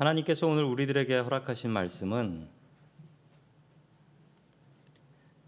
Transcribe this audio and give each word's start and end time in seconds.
하나님께서 0.00 0.46
오늘 0.46 0.64
우리들에게 0.64 1.14
허락하신 1.18 1.70
말씀은 1.72 2.48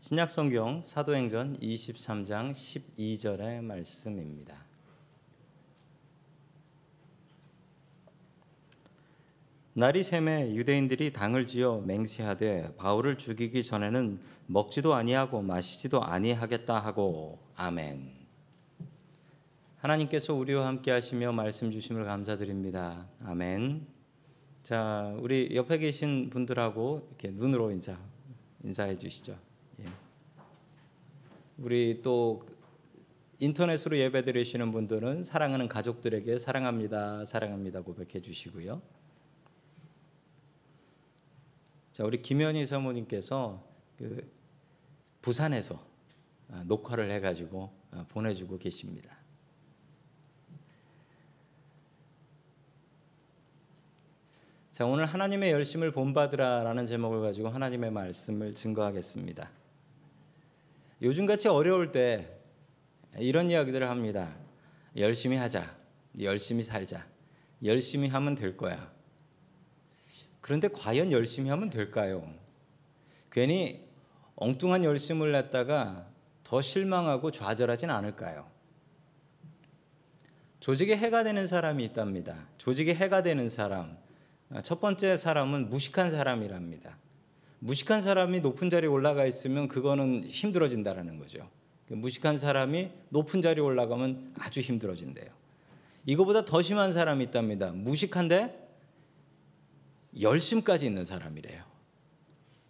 신약 0.01 0.31
성경 0.31 0.83
사도행전 0.85 1.59
23장 1.59 2.53
12절의 2.53 3.63
말씀입니다. 3.63 4.63
날이 9.73 10.03
샘에 10.03 10.55
유대인들이 10.55 11.15
당을 11.15 11.47
지어 11.47 11.81
맹세하되 11.87 12.75
바울을 12.77 13.17
죽이기 13.17 13.63
전에는 13.63 14.21
먹지도 14.49 14.93
아니하고 14.93 15.41
마시지도 15.41 16.05
아니하겠다 16.05 16.79
하고 16.79 17.39
아멘. 17.57 18.13
하나님께서 19.79 20.35
우리와 20.35 20.67
함께 20.67 20.91
하시며 20.91 21.33
말씀 21.33 21.71
주심을 21.71 22.05
감사드립니다. 22.05 23.07
아멘. 23.25 23.92
자, 24.63 25.13
우리 25.19 25.57
옆에 25.57 25.79
계신 25.79 26.31
분들하고 26.31 27.09
이렇게 27.09 27.31
눈으로 27.31 27.73
인사 27.73 27.99
인사해 28.63 28.97
주시죠. 28.97 29.37
예. 29.81 29.85
우리 31.59 32.01
또 32.01 32.47
인터넷으로 33.41 33.99
예배 33.99 34.25
드리시는 34.25 34.71
분들은 34.71 35.25
사랑하는 35.25 35.67
가족들에게 35.67 36.39
사랑합니다, 36.39 37.25
사랑합니다 37.25 37.81
고백해 37.81 38.23
주시고요. 38.23 38.81
자, 41.93 42.05
우리 42.05 42.23
김현희 42.23 42.65
사모님께서 42.65 43.67
그 43.99 44.31
부산에서 45.23 45.85
아, 46.51 46.63
녹화를 46.69 47.11
해가지고 47.11 47.73
아, 47.91 48.07
보내주고 48.09 48.59
계십니다. 48.59 49.22
자, 54.73 54.87
오늘 54.87 55.05
하나님의 55.05 55.53
열심을 55.53 55.91
본받으라라는 55.91 56.87
제목을 56.87 57.21
가지고 57.21 57.51
하나님의 57.51 57.91
말씀을 57.91 58.55
증거하겠습니다. 58.55 59.51
요즘같이 61.03 61.49
어려울 61.49 61.93
때 61.93 62.39
이런 63.19 63.51
이야기들을 63.51 63.87
합니다. 63.87 64.35
열심히 64.97 65.37
하자. 65.37 65.77
열심히 66.19 66.63
살자. 66.63 67.07
열심히 67.63 68.09
하면 68.09 68.35
될 68.35 68.57
거야. 68.57 68.91
그런데 70.41 70.69
과연 70.69 71.13
열심히 71.13 71.51
하면 71.51 71.69
될까요? 71.69 72.27
괜히 73.31 73.87
엉뚱한 74.37 74.85
열심을 74.85 75.33
냈다가 75.33 76.07
더 76.45 76.63
실망하고 76.63 77.31
좌절하진 77.31 77.91
않을까요? 77.91 78.51
조직에 80.61 80.97
해가 80.97 81.25
되는 81.25 81.47
사람이 81.47 81.85
있답니다. 81.85 82.47
조직에 82.57 82.95
해가 82.95 83.23
되는 83.23 83.51
사람. 83.51 84.01
첫 84.63 84.81
번째 84.81 85.17
사람은 85.17 85.71
무식한 85.71 86.11
사람이랍니다. 86.11 86.99
무식한 87.61 88.03
사람이 88.03 88.41
높은 88.41 88.71
자리에 88.71 88.89
올라가 88.89 89.25
있으면 89.25 89.69
그거는 89.69 90.25
힘들어진다라는 90.25 91.19
거죠. 91.19 91.49
그 91.89 91.95
무식한 91.95 92.39
사람이 92.39 92.91
높은 93.09 93.41
자리에 93.41 93.63
올라가면 93.63 94.35
아주 94.41 94.61
힘들어진대요. 94.61 95.31
이거보다 96.07 96.45
더 96.45 96.61
심한 96.61 96.93
사람이 96.93 97.25
있답니다. 97.25 97.71
무식한데 97.71 98.69
열심까지 100.21 100.87
있는 100.87 101.05
사람이래요. 101.05 101.63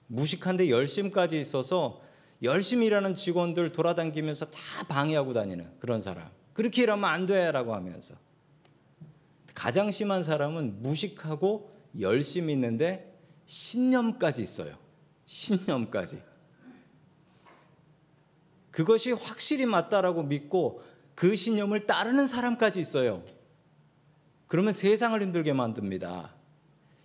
무식한데 0.08 0.68
열심까지 0.68 1.40
있어서 1.40 2.02
열심히 2.42 2.86
일하는 2.86 3.14
직원들 3.14 3.72
돌아다니면서 3.72 4.50
다 4.50 4.58
방해하고 4.88 5.32
다니는 5.32 5.66
그런 5.78 6.02
사람. 6.02 6.28
그렇게 6.52 6.82
일하면 6.82 7.08
안 7.08 7.24
돼라고 7.24 7.74
하면서 7.74 8.14
가장 9.54 9.90
심한 9.90 10.22
사람은 10.22 10.82
무식하고 10.82 11.71
열심히 12.00 12.52
있는데 12.54 13.18
신념까지 13.46 14.42
있어요. 14.42 14.76
신념까지. 15.26 16.22
그것이 18.70 19.12
확실히 19.12 19.66
맞다라고 19.66 20.22
믿고 20.22 20.82
그 21.14 21.36
신념을 21.36 21.86
따르는 21.86 22.26
사람까지 22.26 22.80
있어요. 22.80 23.22
그러면 24.46 24.72
세상을 24.72 25.20
힘들게 25.20 25.52
만듭니다. 25.52 26.34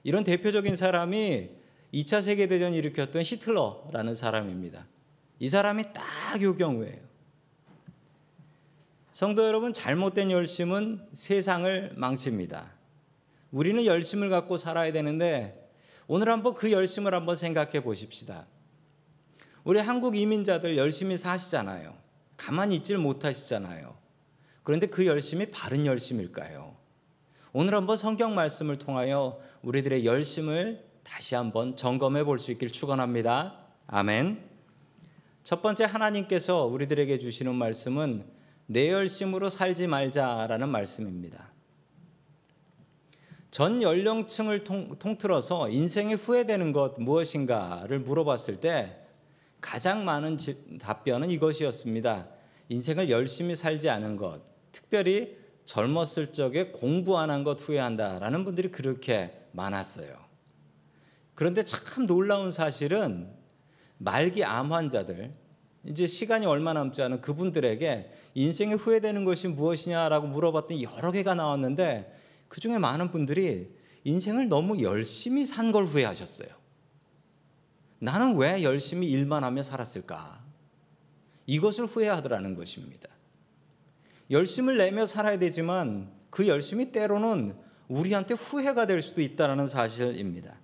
이런 0.03 0.23
대표적인 0.23 0.75
사람이 0.75 1.49
2차 1.93 2.21
세계대전 2.21 2.73
일으켰던 2.73 3.21
히틀러라는 3.23 4.15
사람입니다. 4.15 4.87
이 5.39 5.49
사람이 5.49 5.83
딱요 5.93 6.55
경우예요. 6.55 7.07
성도 9.13 9.45
여러분, 9.45 9.73
잘못된 9.73 10.31
열심은 10.31 11.07
세상을 11.13 11.93
망칩니다. 11.95 12.76
우리는 13.51 13.85
열심을 13.85 14.29
갖고 14.29 14.57
살아야 14.57 14.91
되는데 14.91 15.71
오늘 16.07 16.29
한번 16.29 16.53
그 16.53 16.71
열심을 16.71 17.13
한번 17.13 17.35
생각해 17.35 17.83
보십시다. 17.83 18.47
우리 19.63 19.79
한국 19.79 20.15
이민자들 20.15 20.77
열심히 20.77 21.17
사시잖아요. 21.17 21.95
가만히 22.37 22.75
있질 22.77 22.97
못하시잖아요. 22.97 23.95
그런데 24.63 24.87
그 24.87 25.05
열심이 25.05 25.47
바른 25.51 25.85
열심일까요? 25.85 26.75
오늘 27.53 27.73
한번 27.75 27.97
성경 27.97 28.35
말씀을 28.35 28.77
통하여 28.77 29.39
우리들의 29.61 30.05
열심을 30.05 30.85
다시 31.03 31.35
한번 31.35 31.75
점검해 31.75 32.23
볼 32.23 32.37
수 32.39 32.51
있길 32.51 32.71
축원합니다. 32.71 33.57
아멘. 33.87 34.43
첫 35.43 35.61
번째 35.61 35.85
하나님께서 35.85 36.65
우리들에게 36.65 37.19
주시는 37.19 37.55
말씀은 37.55 38.25
내 38.65 38.91
열심으로 38.91 39.49
살지 39.49 39.87
말자라는 39.87 40.67
말씀입니다. 40.69 41.56
전 43.57 43.81
연령층을 43.81 44.63
통, 44.63 44.99
통틀어서 44.99 45.69
인생에 45.69 46.13
후회되는 46.13 46.73
것 46.73 46.93
무엇인가를 46.99 47.97
물어봤을 48.01 48.59
때 48.59 48.95
가장 49.59 50.05
많은 50.05 50.37
답변은 50.79 51.31
이것이었습니다. 51.31 52.27
인생을 52.69 53.09
열심히 53.09 53.55
살지 53.55 53.89
않은 53.89 54.15
것, 54.15 54.41
특별히 54.71 55.35
젊었을 55.65 56.33
적에 56.33 56.67
공부 56.67 57.17
안 57.17 57.31
한 57.31 57.43
것 57.43 57.59
후회한다라는 57.59 58.45
분들이 58.45 58.69
그렇게 58.69 59.33
많았어요. 59.53 60.15
그런데 61.33 61.63
참 61.63 62.05
놀라운 62.05 62.51
사실은 62.51 63.27
말기 63.97 64.43
암 64.43 64.71
환자들, 64.71 65.33
이제 65.83 66.05
시간이 66.05 66.45
얼마 66.45 66.73
남지 66.73 67.01
않은 67.01 67.21
그분들에게 67.21 68.11
인생에 68.35 68.75
후회되는 68.75 69.25
것이 69.25 69.47
무엇이냐라고 69.47 70.27
물어봤더니 70.27 70.83
여러 70.83 71.11
개가 71.11 71.33
나왔는데 71.33 72.13
그 72.47 72.61
중에 72.61 72.77
많은 72.77 73.11
분들이 73.11 73.75
인생을 74.03 74.47
너무 74.47 74.81
열심히 74.81 75.45
산 75.45 75.71
걸 75.71 75.85
후회하셨어요. 75.85 76.49
나는 77.99 78.37
왜 78.37 78.63
열심히 78.63 79.09
일만 79.09 79.43
하며 79.43 79.63
살았을까? 79.63 80.43
이것을 81.45 81.85
후회하더라는 81.85 82.55
것입니다. 82.55 83.09
열심을 84.29 84.77
내며 84.77 85.05
살아야 85.05 85.39
되지만 85.39 86.11
그 86.29 86.47
열심이 86.47 86.91
때로는 86.91 87.55
우리한테 87.87 88.33
후회가 88.33 88.85
될 88.85 89.01
수도 89.01 89.21
있다는 89.21 89.67
사실입니다. 89.67 90.57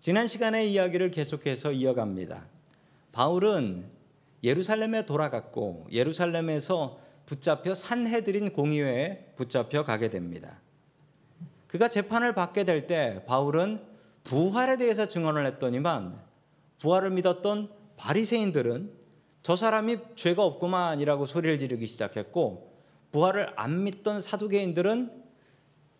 지난 0.00 0.26
시간의 0.26 0.72
이야기를 0.72 1.12
계속해서 1.12 1.72
이어갑니다. 1.72 2.46
바울은 3.12 3.86
예루살렘에 4.42 5.06
돌아갔고 5.06 5.86
예루살렘에서 5.92 6.98
붙잡혀 7.26 7.74
산해드린 7.74 8.52
공의회에 8.52 9.32
붙잡혀 9.36 9.84
가게 9.84 10.10
됩니다. 10.10 10.60
그가 11.66 11.88
재판을 11.88 12.34
받게 12.34 12.64
될 12.64 12.86
때 12.86 13.24
바울은 13.26 13.80
부활에 14.24 14.76
대해서 14.76 15.06
증언을 15.08 15.46
했더니만 15.46 16.20
부활을 16.80 17.10
믿었던 17.10 17.70
바리새인들은 17.96 18.92
저 19.42 19.56
사람이 19.56 19.98
죄가 20.14 20.44
없구만이라고 20.44 21.26
소리를 21.26 21.58
지르기 21.58 21.86
시작했고 21.86 22.72
부활을 23.10 23.52
안 23.56 23.84
믿던 23.84 24.20
사두개인들은 24.20 25.22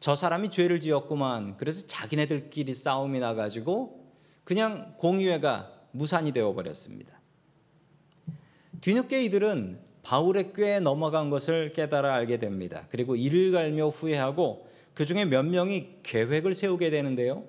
저 0.01 0.17
사람이 0.17 0.51
죄를 0.51 0.81
지었구만. 0.81 1.57
그래서 1.57 1.87
자기네들끼리 1.87 2.75
싸움이 2.75 3.21
나가지고 3.21 4.05
그냥 4.45 4.95
공의회가 4.99 5.73
무산이 5.93 6.33
되어 6.33 6.53
버렸습니다. 6.55 7.21
뒤늦게 8.81 9.23
이들은 9.25 9.79
바울의 10.03 10.53
꾀에 10.53 10.81
넘어간 10.81 11.31
것을 11.31 11.73
깨달아 11.73 12.15
알게 12.15 12.39
됩니다. 12.39 12.87
그리고 12.91 13.17
이를 13.17 13.53
갈며 13.53 13.89
후회하고 13.89 14.67
그 14.95 15.07
중에 15.07 15.25
몇 15.25 15.45
명이 15.45 15.99
계획을 16.03 16.55
세우게 16.55 16.91
되는데요. 16.91 17.45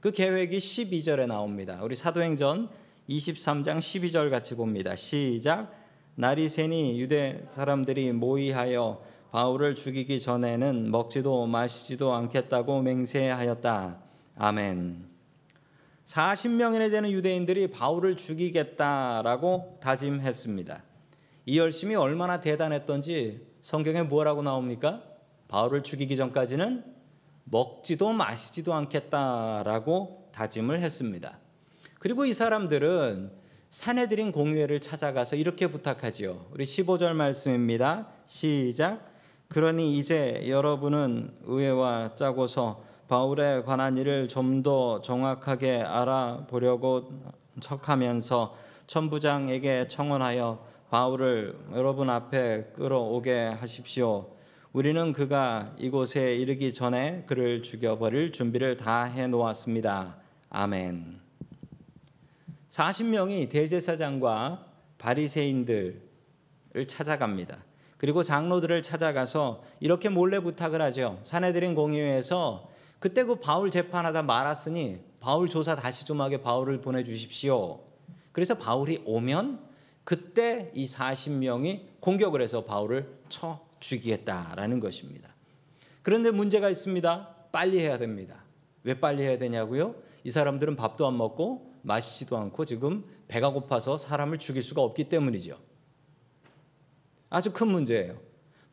그 0.00 0.12
계획이 0.12 0.58
12절에 0.58 1.26
나옵니다. 1.26 1.80
우리 1.82 1.96
사도행전 1.96 2.68
23장 3.08 3.78
12절 3.78 4.30
같이 4.30 4.54
봅니다. 4.54 4.94
시작. 4.94 5.72
날이 6.14 6.48
새니 6.48 7.00
유대 7.00 7.44
사람들이 7.48 8.12
모의하여 8.12 9.02
바울을 9.30 9.74
죽이기 9.74 10.20
전에는 10.20 10.90
먹지도 10.90 11.46
마시지도 11.46 12.12
않겠다고 12.12 12.82
맹세하였다. 12.82 13.98
아멘. 14.36 15.06
40명이나 16.06 16.90
되는 16.90 17.10
유대인들이 17.10 17.70
바울을 17.70 18.16
죽이겠다라고 18.16 19.78
다짐했습니다. 19.82 20.82
이 21.48 21.58
열심이 21.58 21.94
얼마나 21.94 22.42
대단했던지 22.42 23.40
성경에 23.62 24.02
뭐라고 24.02 24.42
나옵니까? 24.42 25.02
바울을 25.48 25.82
죽이기 25.82 26.14
전까지는 26.14 26.84
먹지도 27.44 28.12
마시지도 28.12 28.74
않겠다라고 28.74 30.28
다짐을 30.34 30.80
했습니다. 30.80 31.38
그리고 32.00 32.26
이 32.26 32.34
사람들은 32.34 33.32
사내들인 33.70 34.30
공회를 34.30 34.80
찾아가서 34.80 35.36
이렇게 35.36 35.68
부탁하지요. 35.68 36.48
우리 36.50 36.64
15절 36.66 37.14
말씀입니다. 37.14 38.08
시작. 38.26 39.10
그러니 39.48 39.96
이제 39.96 40.44
여러분은 40.48 41.34
의회와 41.44 42.14
짜고서 42.14 42.84
바울에 43.08 43.62
관한 43.62 43.96
일을 43.96 44.28
좀 44.28 44.62
더 44.62 45.00
정확하게 45.00 45.80
알아보려고 45.80 47.10
척하면서 47.58 48.54
천부장에게 48.86 49.88
청원하여 49.88 50.68
바울을 50.90 51.54
여러분 51.74 52.08
앞에 52.08 52.72
끌어오게 52.74 53.56
하십시오. 53.60 54.30
우리는 54.72 55.12
그가 55.12 55.74
이곳에 55.76 56.34
이르기 56.34 56.72
전에 56.72 57.24
그를 57.26 57.62
죽여버릴 57.62 58.32
준비를 58.32 58.78
다 58.78 59.04
해놓았습니다. 59.04 60.16
아멘. 60.48 61.20
40명이 62.70 63.50
대제사장과 63.50 64.64
바리새인들을 64.96 66.00
찾아갑니다. 66.86 67.58
그리고 67.98 68.22
장로들을 68.22 68.80
찾아가서 68.80 69.62
이렇게 69.80 70.08
몰래 70.08 70.40
부탁을 70.40 70.80
하죠. 70.80 71.20
사내들인 71.22 71.74
공의회에서 71.74 72.70
그때 72.98 73.24
그 73.24 73.34
바울 73.34 73.70
재판하다 73.70 74.22
말았으니 74.22 75.00
바울 75.20 75.50
조사 75.50 75.76
다시 75.76 76.06
좀 76.06 76.22
하게 76.22 76.40
바울을 76.40 76.80
보내주십시오. 76.80 77.80
그래서 78.32 78.56
바울이 78.56 79.02
오면 79.04 79.67
그때 80.08 80.70
이 80.72 80.86
40명이 80.86 82.00
공격을 82.00 82.40
해서 82.40 82.64
바울을 82.64 83.18
쳐 83.28 83.60
죽이겠다라는 83.78 84.80
것입니다. 84.80 85.34
그런데 86.00 86.30
문제가 86.30 86.70
있습니다. 86.70 87.28
빨리 87.52 87.78
해야 87.80 87.98
됩니다. 87.98 88.42
왜 88.84 88.98
빨리 88.98 89.22
해야 89.22 89.36
되냐고요? 89.36 89.96
이 90.24 90.30
사람들은 90.30 90.76
밥도 90.76 91.06
안 91.06 91.18
먹고 91.18 91.74
마시지도 91.82 92.38
않고 92.38 92.64
지금 92.64 93.04
배가 93.28 93.50
고파서 93.50 93.98
사람을 93.98 94.38
죽일 94.38 94.62
수가 94.62 94.80
없기 94.80 95.10
때문이죠. 95.10 95.58
아주 97.28 97.52
큰 97.52 97.68
문제예요. 97.68 98.18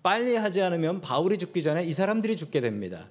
빨리 0.04 0.38
하지 0.38 0.62
않으면 0.62 1.02
바울이 1.02 1.38
죽기 1.38 1.64
전에 1.64 1.84
이 1.84 1.92
사람들이 1.92 2.38
죽게 2.38 2.62
됩니다. 2.62 3.10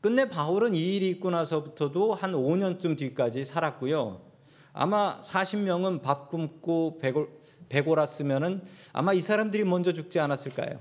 끝내 0.00 0.30
바울은 0.30 0.74
이 0.74 0.96
일이 0.96 1.10
있고 1.10 1.28
나서부터도 1.28 2.14
한 2.14 2.32
5년쯤 2.32 2.96
뒤까지 2.96 3.44
살았고요. 3.44 4.31
아마 4.72 5.20
40명은 5.20 6.02
밥 6.02 6.30
굶고 6.30 6.98
배골, 6.98 7.28
배골았으면은 7.68 8.62
아마 8.92 9.12
이 9.12 9.20
사람들이 9.20 9.64
먼저 9.64 9.92
죽지 9.92 10.20
않았을까요? 10.20 10.80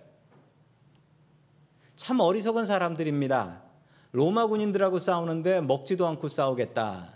참 1.96 2.20
어리석은 2.20 2.66
사람들입니다. 2.66 3.62
로마 4.12 4.48
군인들하고 4.48 5.00
싸우는데 5.00 5.62
먹지도 5.62 6.08
않고 6.08 6.28
싸우겠다. 6.28 7.14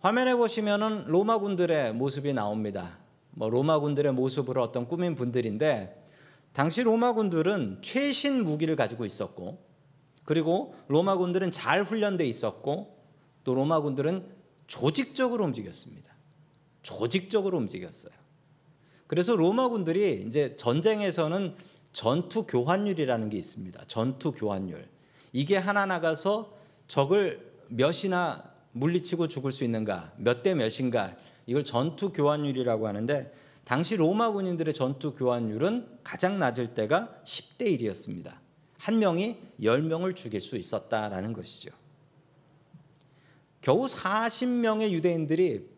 화면에 0.00 0.34
보시면은 0.34 1.04
로마 1.06 1.38
군들의 1.38 1.92
모습이 1.94 2.32
나옵니다. 2.32 2.98
뭐 3.32 3.48
로마 3.48 3.78
군들의 3.78 4.12
모습으로 4.12 4.62
어떤 4.62 4.86
꾸민 4.86 5.14
분들인데 5.14 5.96
당시 6.52 6.82
로마 6.82 7.12
군들은 7.12 7.78
최신 7.82 8.44
무기를 8.44 8.76
가지고 8.76 9.04
있었고 9.04 9.58
그리고 10.24 10.74
로마 10.88 11.16
군들은 11.16 11.50
잘 11.50 11.82
훈련돼 11.82 12.24
있었고 12.24 12.96
또 13.44 13.54
로마 13.54 13.80
군들은 13.80 14.39
조직적으로 14.70 15.44
움직였습니다. 15.44 16.14
조직적으로 16.82 17.58
움직였어요. 17.58 18.12
그래서 19.08 19.34
로마 19.34 19.68
군들이 19.68 20.24
이제 20.28 20.54
전쟁에서는 20.54 21.56
전투 21.92 22.46
교환율이라는 22.46 23.30
게 23.30 23.36
있습니다. 23.36 23.82
전투 23.88 24.30
교환율. 24.30 24.86
이게 25.32 25.56
하나 25.56 25.86
나가서 25.86 26.56
적을 26.86 27.50
몇이나 27.68 28.48
물리치고 28.70 29.26
죽을 29.26 29.50
수 29.50 29.64
있는가, 29.64 30.12
몇 30.16 30.44
대 30.44 30.54
몇인가, 30.54 31.16
이걸 31.46 31.64
전투 31.64 32.12
교환율이라고 32.12 32.86
하는데 32.86 33.34
당시 33.64 33.96
로마 33.96 34.30
군인들의 34.30 34.72
전투 34.72 35.16
교환율은 35.16 35.98
가장 36.04 36.38
낮을 36.38 36.74
때가 36.74 37.20
10대 37.24 37.76
1이었습니다. 37.80 38.34
한 38.78 39.00
명이 39.00 39.36
10명을 39.60 40.14
죽일 40.14 40.40
수 40.40 40.56
있었다라는 40.56 41.32
것이죠. 41.32 41.79
겨우 43.60 43.86
40명의 43.86 44.90
유대인들이 44.90 45.68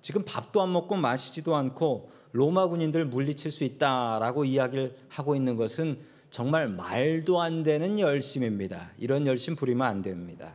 지금 0.00 0.24
밥도 0.24 0.62
안 0.62 0.72
먹고 0.72 0.96
마시지도 0.96 1.56
않고 1.56 2.10
로마 2.32 2.68
군인들 2.68 3.06
물리칠 3.06 3.50
수 3.50 3.64
있다라고 3.64 4.44
이야기를 4.44 4.96
하고 5.08 5.34
있는 5.34 5.56
것은 5.56 6.00
정말 6.30 6.68
말도 6.68 7.40
안 7.40 7.62
되는 7.62 7.98
열심입니다. 7.98 8.92
이런 8.98 9.26
열심 9.26 9.56
부리면 9.56 9.86
안 9.86 10.02
됩니다. 10.02 10.54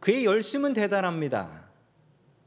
그의 0.00 0.24
열심은 0.24 0.72
대단합니다. 0.72 1.70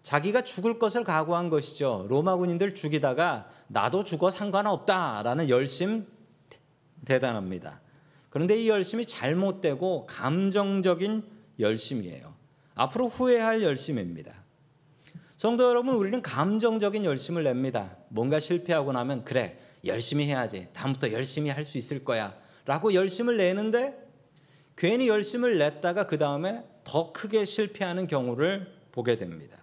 자기가 0.03 0.41
죽을 0.41 0.77
것을 0.77 1.03
각오한 1.03 1.49
것이죠. 1.49 2.05
로마 2.09 2.35
군인들 2.35 2.75
죽이다가 2.75 3.49
나도 3.67 4.03
죽어 4.03 4.29
상관없다라는 4.29 5.49
열심 5.49 6.05
대단합니다. 7.05 7.81
그런데 8.29 8.57
이 8.57 8.67
열심이 8.67 9.05
잘못되고 9.05 10.07
감정적인 10.07 11.34
열심이에요. 11.59 12.33
앞으로 12.75 13.07
후회할 13.07 13.63
열심입니다. 13.63 14.33
성도 15.37 15.67
여러분, 15.69 15.95
우리는 15.95 16.21
감정적인 16.21 17.05
열심을 17.05 17.43
냅니다. 17.43 17.95
뭔가 18.09 18.39
실패하고 18.39 18.91
나면 18.91 19.25
그래 19.25 19.59
열심히 19.85 20.25
해야지. 20.25 20.67
다음부터 20.73 21.11
열심히 21.11 21.49
할 21.49 21.63
수 21.63 21.77
있을 21.77 22.03
거야. 22.03 22.35
라고 22.65 22.93
열심을 22.93 23.37
내는데 23.37 23.93
괜히 24.75 25.07
열심을 25.07 25.57
냈다가 25.57 26.07
그 26.07 26.17
다음에 26.17 26.63
더 26.83 27.11
크게 27.11 27.45
실패하는 27.45 28.07
경우를 28.07 28.73
보게 28.91 29.17
됩니다. 29.17 29.57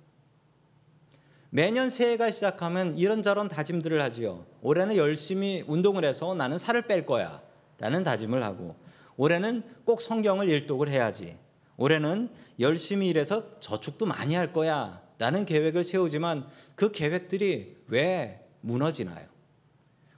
매년 1.51 1.91
새해가 1.91 2.31
시작하면 2.31 2.97
이런저런 2.97 3.49
다짐들을 3.49 4.01
하지요. 4.01 4.47
올해는 4.63 4.97
열심히 4.97 5.65
운동을 5.67 6.05
해서 6.05 6.35
나는 6.35 6.57
살을 6.57 6.87
뺄 6.87 7.03
거야. 7.03 7.43
라는 7.79 8.05
다짐을 8.05 8.43
하고 8.43 8.77
올해는 9.17 9.63
꼭 9.85 10.01
성경을 10.01 10.49
일독을 10.49 10.89
해야지. 10.89 11.37
올해는 11.77 12.29
열심히 12.61 13.09
일해서 13.09 13.59
저축도 13.61 14.07
많이 14.07 14.35
할 14.35 14.53
거야. 14.53 15.03
라는 15.19 15.45
계획을 15.45 15.85
세우지만 15.85 16.47
그 16.75 16.91
계획들이 16.91 17.77
왜 17.89 18.45
무너지나요? 18.61 19.27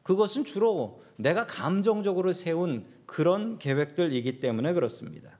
그것은 0.03 0.45
주로 0.45 1.03
내가 1.17 1.47
감정적으로 1.47 2.33
세운 2.33 2.87
그런 3.07 3.59
계획들이기 3.59 4.41
때문에 4.41 4.73
그렇습니다. 4.73 5.39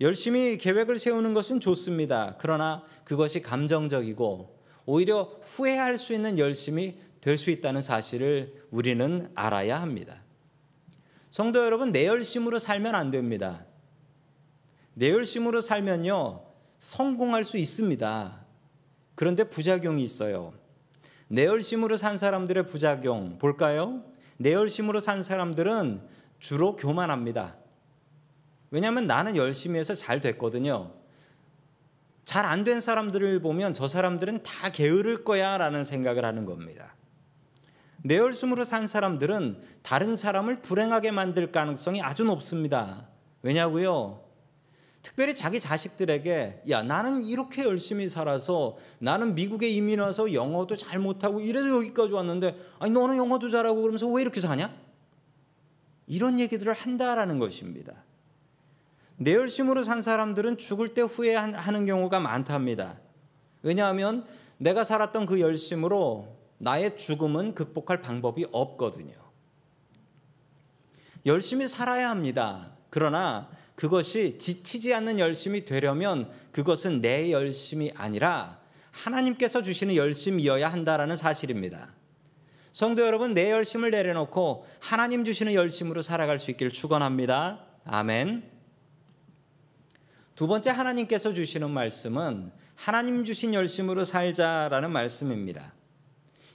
열심히 0.00 0.58
계획을 0.58 0.98
세우는 0.98 1.34
것은 1.34 1.60
좋습니다. 1.60 2.36
그러나 2.38 2.84
그것이 3.04 3.42
감정적이고 3.42 4.56
오히려 4.84 5.22
후회할 5.42 5.98
수 5.98 6.12
있는 6.12 6.38
열심이 6.38 6.98
될 7.20 7.36
수 7.36 7.50
있다는 7.50 7.82
사실을 7.82 8.54
우리는 8.70 9.28
알아야 9.34 9.80
합니다. 9.80 10.22
성도 11.30 11.64
여러분, 11.64 11.90
내 11.90 12.06
열심으로 12.06 12.60
살면 12.60 12.94
안 12.94 13.10
됩니다. 13.10 13.64
내 14.98 15.10
열심으로 15.10 15.60
살면요, 15.60 16.42
성공할 16.78 17.44
수 17.44 17.58
있습니다. 17.58 18.46
그런데 19.14 19.44
부작용이 19.44 20.02
있어요. 20.02 20.54
내 21.28 21.44
열심으로 21.44 21.98
산 21.98 22.16
사람들의 22.16 22.66
부작용 22.66 23.36
볼까요? 23.38 24.02
내 24.38 24.54
열심으로 24.54 25.00
산 25.00 25.22
사람들은 25.22 26.00
주로 26.38 26.76
교만합니다. 26.76 27.56
왜냐하면 28.70 29.06
나는 29.06 29.36
열심히 29.36 29.78
해서 29.78 29.94
잘 29.94 30.22
됐거든요. 30.22 30.92
잘 32.24 32.46
안 32.46 32.64
된 32.64 32.80
사람들을 32.80 33.40
보면 33.40 33.74
저 33.74 33.88
사람들은 33.88 34.44
다 34.44 34.70
게으를 34.70 35.24
거야 35.24 35.58
라는 35.58 35.84
생각을 35.84 36.24
하는 36.24 36.46
겁니다. 36.46 36.94
내열심으로 38.02 38.64
산 38.64 38.86
사람들은 38.86 39.62
다른 39.82 40.16
사람을 40.16 40.62
불행하게 40.62 41.10
만들 41.10 41.52
가능성이 41.52 42.00
아주 42.00 42.24
높습니다. 42.24 43.08
왜냐고요? 43.42 44.25
특별히 45.06 45.36
자기 45.36 45.60
자식들에게 45.60 46.62
야 46.68 46.82
나는 46.82 47.22
이렇게 47.22 47.62
열심히 47.62 48.08
살아서 48.08 48.76
나는 48.98 49.36
미국에 49.36 49.68
이민 49.68 50.00
와서 50.00 50.32
영어도 50.32 50.76
잘 50.76 50.98
못하고 50.98 51.40
이래도 51.40 51.76
여기까지 51.76 52.12
왔는데 52.12 52.58
아니 52.80 52.90
너는 52.90 53.16
영어도 53.16 53.48
잘하고 53.48 53.82
그러면서 53.82 54.08
왜 54.08 54.22
이렇게 54.22 54.40
사냐? 54.40 54.76
이런 56.08 56.40
얘기들을 56.40 56.72
한다라는 56.72 57.38
것입니다. 57.38 58.02
내 59.16 59.34
열심으로 59.34 59.84
산 59.84 60.02
사람들은 60.02 60.58
죽을 60.58 60.92
때 60.92 61.02
후회하는 61.02 61.86
경우가 61.86 62.18
많답니다. 62.18 62.98
왜냐하면 63.62 64.26
내가 64.58 64.82
살았던 64.82 65.26
그 65.26 65.38
열심으로 65.38 66.36
나의 66.58 66.96
죽음은 66.96 67.54
극복할 67.54 68.02
방법이 68.02 68.46
없거든요. 68.50 69.14
열심히 71.26 71.68
살아야 71.68 72.10
합니다. 72.10 72.72
그러나 72.90 73.48
그것이 73.76 74.38
지치지 74.38 74.92
않는 74.94 75.20
열심이 75.20 75.64
되려면 75.64 76.30
그것은 76.50 77.00
내 77.02 77.30
열심이 77.30 77.92
아니라 77.94 78.58
하나님께서 78.90 79.62
주시는 79.62 79.94
열심이어야 79.94 80.66
한다라는 80.72 81.14
사실입니다. 81.16 81.92
성도 82.72 83.06
여러분, 83.06 83.34
내 83.34 83.50
열심을 83.50 83.90
내려놓고 83.90 84.66
하나님 84.80 85.24
주시는 85.24 85.54
열심으로 85.54 86.02
살아갈 86.02 86.38
수 86.38 86.50
있기를 86.50 86.72
축원합니다. 86.72 87.64
아멘. 87.84 88.50
두 90.34 90.46
번째 90.46 90.70
하나님께서 90.70 91.32
주시는 91.32 91.70
말씀은 91.70 92.50
하나님 92.74 93.24
주신 93.24 93.54
열심으로 93.54 94.04
살자라는 94.04 94.90
말씀입니다. 94.90 95.72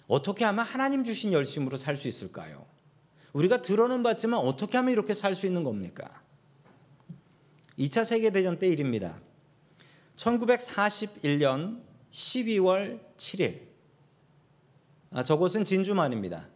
어떻게 0.08 0.44
하면 0.46 0.66
하나님 0.66 1.04
주신 1.04 1.34
열심으로 1.34 1.78
살 1.78 1.98
수 1.98 2.08
있을까요? 2.08 2.66
우리가 3.34 3.62
들어는 3.62 4.04
봤지만 4.04 4.40
어떻게 4.40 4.78
하면 4.78 4.92
이렇게 4.92 5.14
살 5.14 5.36
수 5.36 5.46
있는 5.46 5.64
겁니까? 5.64 6.22
2차 7.82 8.06
세계대전 8.06 8.60
때 8.60 8.68
일입니다. 8.68 9.20
1941년 10.16 11.82
12월 12.12 13.00
7일. 13.18 13.60
아, 15.10 15.24
저곳은 15.24 15.66
진주만입니다. 15.66 16.48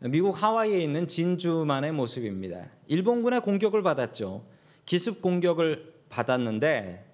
미국 0.00 0.42
하와이에 0.42 0.80
있는 0.80 1.06
진주만의 1.06 1.92
모습입니다. 1.92 2.68
일본군의 2.88 3.40
공격을 3.40 3.82
받았죠. 3.82 4.44
기습 4.84 5.22
공격을 5.22 5.94
받았는데 6.10 7.06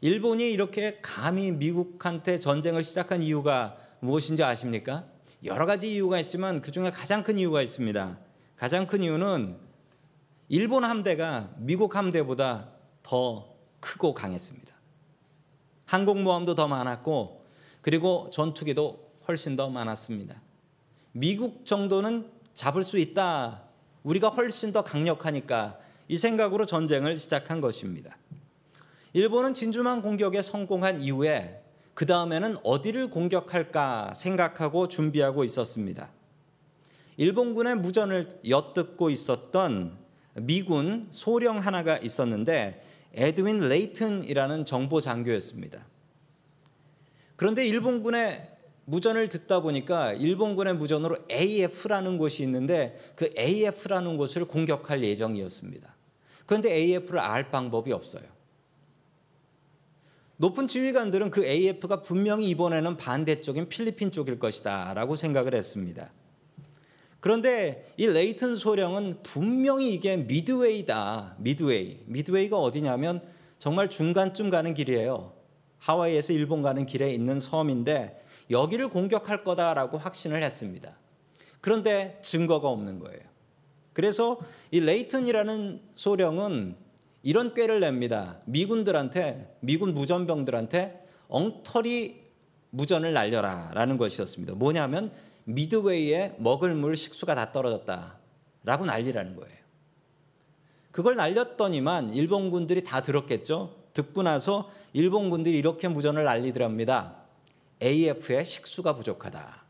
일본이 0.00 0.50
이렇게 0.50 0.98
감히 1.02 1.52
미국한테 1.52 2.40
전쟁을 2.40 2.82
시작한 2.82 3.22
이유가 3.22 3.76
무엇인지 4.00 4.42
아십니까? 4.42 5.04
여러 5.44 5.66
가지 5.66 5.92
이유가 5.92 6.18
있지만 6.20 6.60
그 6.60 6.72
중에 6.72 6.90
가장 6.90 7.22
큰 7.22 7.38
이유가 7.38 7.62
있습니다. 7.62 8.18
가장 8.56 8.86
큰 8.86 9.02
이유는 9.02 9.56
일본 10.54 10.84
함대가 10.84 11.50
미국 11.56 11.96
함대보다 11.96 12.68
더 13.02 13.56
크고 13.80 14.14
강했습니다. 14.14 14.72
항공모함도 15.86 16.54
더 16.54 16.68
많았고 16.68 17.44
그리고 17.82 18.30
전투기도 18.30 19.10
훨씬 19.26 19.56
더 19.56 19.68
많았습니다. 19.68 20.40
미국 21.10 21.66
정도는 21.66 22.30
잡을 22.54 22.84
수 22.84 23.00
있다. 23.00 23.62
우리가 24.04 24.28
훨씬 24.28 24.72
더 24.72 24.84
강력하니까 24.84 25.80
이 26.06 26.16
생각으로 26.16 26.66
전쟁을 26.66 27.18
시작한 27.18 27.60
것입니다. 27.60 28.16
일본은 29.12 29.54
진주만 29.54 30.02
공격에 30.02 30.40
성공한 30.40 31.02
이후에 31.02 31.64
그 31.94 32.06
다음에는 32.06 32.58
어디를 32.62 33.10
공격할까 33.10 34.14
생각하고 34.14 34.86
준비하고 34.86 35.42
있었습니다. 35.42 36.10
일본군의 37.16 37.74
무전을 37.78 38.38
엿듣고 38.48 39.10
있었던 39.10 40.03
미군 40.34 41.08
소령 41.10 41.58
하나가 41.58 41.98
있었는데 41.98 42.82
에드윈 43.14 43.60
레이튼이라는 43.68 44.64
정보 44.64 45.00
장교였습니다. 45.00 45.86
그런데 47.36 47.66
일본군의 47.66 48.50
무전을 48.86 49.28
듣다 49.28 49.60
보니까 49.60 50.12
일본군의 50.12 50.74
무전으로 50.74 51.18
AF라는 51.30 52.18
곳이 52.18 52.42
있는데 52.42 52.98
그 53.14 53.30
AF라는 53.36 54.16
곳을 54.16 54.44
공격할 54.44 55.02
예정이었습니다. 55.02 55.94
그런데 56.46 56.72
AF를 56.72 57.20
알 57.20 57.50
방법이 57.50 57.92
없어요. 57.92 58.24
높은 60.36 60.66
지휘관들은 60.66 61.30
그 61.30 61.46
AF가 61.46 62.02
분명히 62.02 62.48
이번에는 62.50 62.96
반대쪽인 62.96 63.68
필리핀 63.68 64.10
쪽일 64.10 64.38
것이다 64.38 64.92
라고 64.94 65.16
생각을 65.16 65.54
했습니다. 65.54 66.12
그런데 67.24 67.90
이 67.96 68.06
레이튼 68.06 68.54
소령은 68.54 69.20
분명히 69.22 69.94
이게 69.94 70.18
미드웨이다. 70.18 71.36
미드웨이. 71.38 72.00
미드웨이가 72.04 72.58
어디냐면 72.58 73.22
정말 73.58 73.88
중간쯤 73.88 74.50
가는 74.50 74.74
길이에요. 74.74 75.32
하와이에서 75.78 76.34
일본 76.34 76.60
가는 76.60 76.84
길에 76.84 77.14
있는 77.14 77.40
섬인데 77.40 78.22
여기를 78.50 78.88
공격할 78.88 79.42
거다라고 79.42 79.96
확신을 79.96 80.42
했습니다. 80.42 80.98
그런데 81.62 82.18
증거가 82.20 82.68
없는 82.68 82.98
거예요. 82.98 83.22
그래서 83.94 84.38
이 84.70 84.80
레이튼이라는 84.80 85.80
소령은 85.94 86.76
이런 87.22 87.54
꾀를 87.54 87.80
냅니다. 87.80 88.42
미군들한테 88.44 89.56
미군 89.60 89.94
무전병들한테 89.94 91.06
엉터리 91.28 92.22
무전을 92.68 93.14
날려라라는 93.14 93.96
것이었습니다. 93.96 94.56
뭐냐면 94.56 95.10
미드웨이에 95.44 96.36
먹을 96.38 96.74
물 96.74 96.96
식수가 96.96 97.34
다 97.34 97.52
떨어졌다라고 97.52 98.86
난리라는 98.86 99.36
거예요. 99.36 99.56
그걸 100.90 101.16
날렸더니만 101.16 102.14
일본군들이 102.14 102.84
다 102.84 103.02
들었겠죠. 103.02 103.74
듣고 103.94 104.22
나서 104.22 104.70
일본군들이 104.92 105.56
이렇게 105.58 105.88
무전을 105.88 106.24
날리더랍니다. 106.24 107.16
AF의 107.82 108.44
식수가 108.44 108.94
부족하다. 108.94 109.64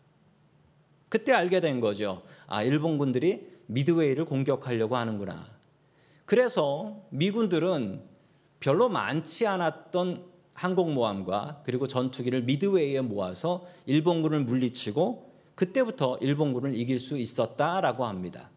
그때 1.09 1.33
알게 1.33 1.61
된 1.61 1.81
거죠. 1.81 2.23
아, 2.47 2.62
일본군들이 2.62 3.54
미드웨이를 3.66 4.26
공격하려고 4.26 4.97
하는구나. 4.97 5.47
그래서 6.25 7.02
미군들은 7.11 8.02
별로 8.61 8.88
많지 8.88 9.47
않았던 9.47 10.25
항공모함과 10.54 11.62
그리고 11.64 11.87
전투기를 11.87 12.43
미드웨이에 12.43 13.00
모아서 13.00 13.66
일본군을 13.87 14.40
물리치고 14.40 15.33
그때부터 15.54 16.18
일본군을 16.20 16.75
이길 16.75 16.99
수 16.99 17.16
있었다라고 17.16 18.04
합니다. 18.04 18.50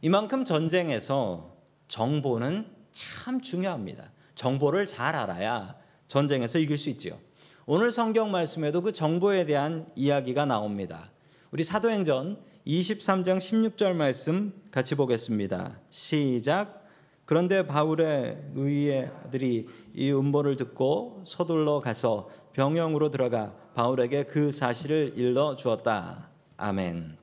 이만큼 0.00 0.44
전쟁에서 0.44 1.56
정보는 1.88 2.66
참 2.92 3.40
중요합니다. 3.40 4.10
정보를 4.34 4.86
잘 4.86 5.14
알아야 5.14 5.76
전쟁에서 6.08 6.58
이길 6.58 6.76
수 6.76 6.90
있지요. 6.90 7.18
오늘 7.64 7.90
성경 7.92 8.30
말씀에도 8.30 8.82
그 8.82 8.92
정보에 8.92 9.46
대한 9.46 9.86
이야기가 9.94 10.44
나옵니다. 10.46 11.10
우리 11.52 11.62
사도행전 11.62 12.38
23장 12.66 13.38
16절 13.38 13.94
말씀 13.94 14.52
같이 14.70 14.94
보겠습니다. 14.94 15.78
시작. 15.90 16.86
그런데 17.24 17.66
바울의 17.66 18.50
누이의 18.52 19.10
아들이 19.24 19.68
이 19.94 20.12
음보를 20.12 20.56
듣고 20.56 21.22
서둘러 21.24 21.80
가서 21.80 22.28
병영으로 22.52 23.10
들어가 23.10 23.54
바울에게 23.74 24.24
그 24.24 24.52
사실을 24.52 25.14
일러 25.16 25.56
주었다. 25.56 26.28
아멘. 26.56 27.16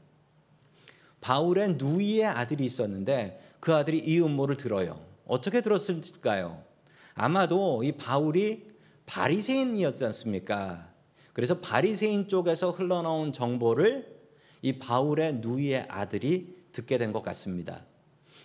바울의 1.21 1.75
누이의 1.75 2.25
아들이 2.25 2.63
있었는데 2.65 3.41
그 3.59 3.73
아들이 3.75 3.99
이 3.99 4.19
음모를 4.21 4.55
들어요. 4.55 4.99
어떻게 5.25 5.61
들었을까요? 5.61 6.63
아마도 7.13 7.83
이 7.83 7.91
바울이 7.91 8.69
바리새인이었지 9.05 10.05
않습니까? 10.05 10.89
그래서 11.33 11.59
바리새인 11.59 12.27
쪽에서 12.27 12.71
흘러나온 12.71 13.31
정보를 13.31 14.19
이 14.61 14.79
바울의 14.79 15.35
누이의 15.35 15.85
아들이 15.87 16.55
듣게 16.71 16.97
된 16.97 17.11
것 17.11 17.21
같습니다. 17.21 17.85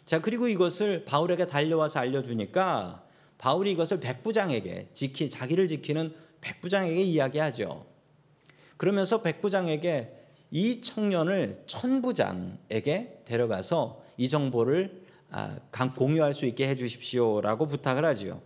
자, 0.04 0.20
그리고 0.20 0.48
이것을 0.48 1.04
바울에게 1.04 1.46
달려와서 1.46 2.00
알려주니까 2.00 3.04
바울이 3.38 3.72
이것을 3.72 4.00
백부장에게 4.00 4.90
지키, 4.94 5.30
자기를 5.30 5.68
지키는 5.68 6.14
백부장에게 6.40 7.02
이야기하죠. 7.02 7.93
그러면서 8.76 9.22
백부장에게 9.22 10.24
이 10.50 10.80
청년을 10.80 11.64
천부장에게 11.66 13.22
데려가서 13.24 14.02
이 14.16 14.28
정보를 14.28 15.04
아, 15.30 15.58
공유할 15.96 16.32
수 16.32 16.46
있게 16.46 16.68
해 16.68 16.76
주십시오라고 16.76 17.66
부탁을 17.66 18.04
하지요. 18.04 18.40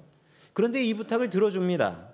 그런데 0.55 0.83
이 0.83 0.95
부탁을 0.95 1.29
들어줍니다. 1.29 2.09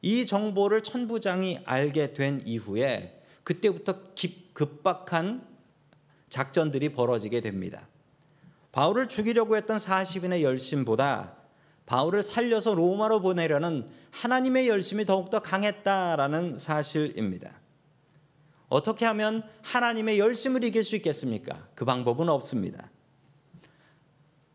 이 0.00 0.26
정보를 0.26 0.82
천부장이 0.82 1.60
알게 1.64 2.14
된 2.14 2.42
이후에 2.44 3.22
그때부터 3.42 4.00
급박한 4.54 5.46
작전들이 6.28 6.88
벌어지게 6.90 7.40
됩니다. 7.40 7.86
바울을 8.72 9.08
죽이려고 9.08 9.56
했던 9.56 9.76
40인의 9.76 10.42
열심보다 10.42 11.33
바울을 11.86 12.22
살려서 12.22 12.74
로마로 12.74 13.20
보내려는 13.20 13.88
하나님의 14.10 14.68
열심이 14.68 15.04
더욱더 15.04 15.40
강했다라는 15.40 16.56
사실입니다. 16.56 17.52
어떻게 18.68 19.04
하면 19.06 19.44
하나님의 19.62 20.18
열심을 20.18 20.64
이길 20.64 20.82
수 20.82 20.96
있겠습니까? 20.96 21.68
그 21.74 21.84
방법은 21.84 22.28
없습니다. 22.28 22.90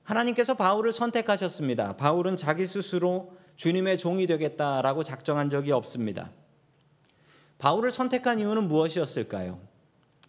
하나님께서 0.03 0.55
바울을 0.55 0.91
선택하셨습니다. 0.91 1.95
바울은 1.95 2.35
자기 2.35 2.65
스스로 2.65 3.37
주님의 3.57 3.99
종이 3.99 4.25
되겠다라고 4.25 5.03
작정한 5.03 5.49
적이 5.49 5.73
없습니다. 5.73 6.31
바울을 7.59 7.91
선택한 7.91 8.39
이유는 8.39 8.67
무엇이었을까요? 8.67 9.59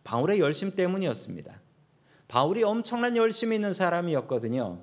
바울의 0.04 0.40
열심 0.40 0.72
때문이었습니다. 0.72 1.60
바울이 2.28 2.62
엄청난 2.62 3.16
열심이 3.16 3.54
있는 3.54 3.72
사람이었거든요. 3.72 4.80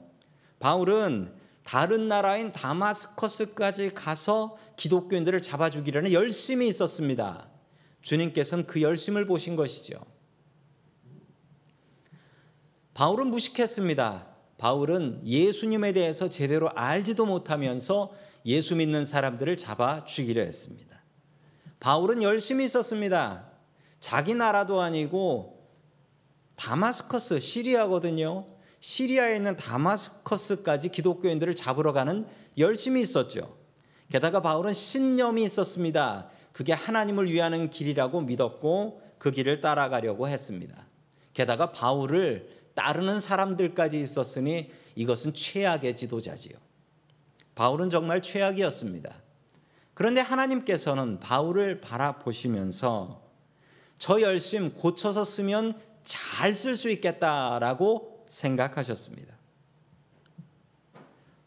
바울은 0.59 1.31
다른 1.67 2.07
나라인 2.07 2.53
다마스커스까지 2.53 3.93
가서 3.93 4.57
기독교인들을 4.77 5.41
잡아 5.41 5.69
죽이려는 5.69 6.13
열심이 6.13 6.65
있었습니다. 6.69 7.49
주님께서는 8.01 8.67
그 8.67 8.81
열심을 8.81 9.27
보신 9.27 9.57
것이죠. 9.57 9.99
바울은 12.93 13.27
무식했습니다. 13.27 14.27
바울은 14.57 15.27
예수님에 15.27 15.91
대해서 15.91 16.29
제대로 16.29 16.69
알지도 16.69 17.25
못하면서 17.25 18.13
예수 18.45 18.77
믿는 18.77 19.03
사람들을 19.03 19.57
잡아 19.57 20.05
죽이려 20.05 20.41
했습니다. 20.43 21.03
바울은 21.81 22.23
열심히 22.23 22.63
있었습니다. 22.63 23.45
자기 23.99 24.35
나라도 24.35 24.79
아니고 24.79 25.69
다마스커스 26.55 27.41
시리아거든요. 27.41 28.56
시리아에 28.79 29.35
있는 29.35 29.55
다마스커스까지 29.57 30.89
기독교인들을 30.89 31.55
잡으러 31.55 31.93
가는 31.93 32.25
열심히 32.57 33.01
있었죠. 33.01 33.57
게다가 34.09 34.41
바울은 34.41 34.73
신념이 34.73 35.43
있었습니다. 35.43 36.29
그게 36.51 36.73
하나님을 36.73 37.29
위하는 37.31 37.69
길이라고 37.69 38.21
믿었고 38.21 39.01
그 39.17 39.31
길을 39.31 39.61
따라가려고 39.61 40.27
했습니다. 40.27 40.85
게다가 41.33 41.71
바울을 41.71 42.49
따르는 42.73 43.19
사람들까지 43.19 43.99
있었으니 43.99 44.71
이것은 44.95 45.33
최악의 45.33 45.95
지도자지요. 45.95 46.57
바울은 47.55 47.89
정말 47.89 48.21
최악이었습니다. 48.21 49.13
그런데 49.93 50.21
하나님께서는 50.21 51.19
바울을 51.19 51.81
바라보시면서 51.81 53.21
저 53.97 54.21
열심 54.21 54.73
고쳐서 54.73 55.23
쓰면 55.23 55.79
잘 56.03 56.53
쓸 56.53 56.75
수 56.75 56.89
있겠다라고 56.89 58.16
생각하셨습니다. 58.27 59.35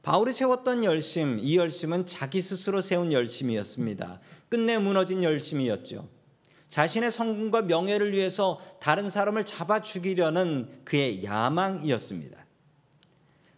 바울이 0.03 0.33
세웠던 0.33 0.85
열심, 0.85 1.39
이 1.41 1.57
열심은 1.57 2.07
자기 2.07 2.41
스스로 2.41 2.81
세운 2.81 3.13
열심이었습니다. 3.13 4.21
끝내 4.49 4.79
무너진 4.79 5.23
열심이었죠. 5.23 6.09
자신의 6.69 7.11
성공과 7.11 7.63
명예를 7.63 8.13
위해서 8.13 8.61
다른 8.81 9.11
사람을 9.11 9.45
잡아 9.45 9.83
죽이려는 9.83 10.83
그의 10.85 11.25
야망이었습니다. 11.25 12.47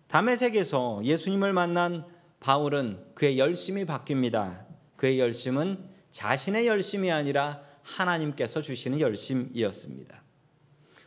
담에색에서 0.08 1.02
예수님을 1.04 1.52
만난 1.52 2.04
바울은 2.40 3.04
그의 3.14 3.38
열심이 3.38 3.84
바뀝니다. 3.84 4.66
그의 4.96 5.20
열심은 5.20 5.78
자신의 6.10 6.66
열심이 6.66 7.10
아니라 7.10 7.62
하나님께서 7.82 8.62
주시는 8.62 9.00
열심이었습니다. 9.00 10.22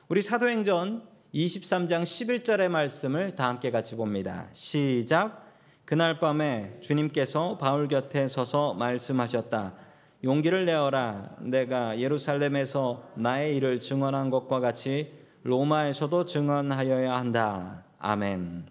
우리 0.07 0.21
사도행전 0.21 1.14
23장 1.35 2.03
11절의 2.03 2.69
말씀을 2.69 3.35
다 3.35 3.49
함께 3.49 3.69
같이 3.69 3.97
봅니다. 3.97 4.47
시작. 4.53 5.43
그날 5.83 6.17
밤에 6.17 6.77
주님께서 6.79 7.57
바울 7.57 7.89
곁에 7.89 8.29
서서 8.29 8.73
말씀하셨다. 8.75 9.75
용기를 10.23 10.63
내어라. 10.63 11.35
내가 11.41 11.99
예루살렘에서 11.99 13.03
나의 13.15 13.57
일을 13.57 13.81
증언한 13.81 14.29
것과 14.29 14.61
같이 14.61 15.11
로마에서도 15.43 16.25
증언하여야 16.25 17.13
한다. 17.13 17.83
아멘. 17.99 18.67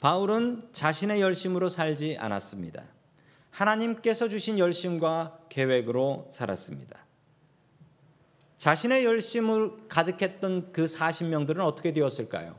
바울은 0.00 0.68
자신의 0.72 1.20
열심으로 1.20 1.68
살지 1.68 2.16
않았습니다. 2.18 2.82
하나님께서 3.50 4.28
주신 4.28 4.58
열심과 4.58 5.38
계획으로 5.48 6.26
살았습니다. 6.32 7.03
자신의 8.64 9.04
열심을 9.04 9.72
가득했던 9.90 10.72
그 10.72 10.86
40명들은 10.86 11.58
어떻게 11.58 11.92
되었을까요? 11.92 12.56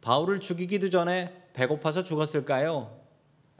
바울을 0.00 0.40
죽이기도 0.40 0.90
전에 0.90 1.44
배고파서 1.52 2.02
죽었을까요? 2.02 2.98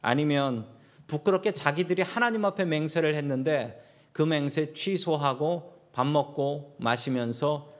아니면 0.00 0.66
부끄럽게 1.06 1.52
자기들이 1.52 2.02
하나님 2.02 2.44
앞에 2.44 2.64
맹세를 2.64 3.14
했는데 3.14 3.80
그 4.10 4.22
맹세 4.22 4.74
취소하고 4.74 5.78
밥 5.92 6.04
먹고 6.04 6.74
마시면서 6.80 7.72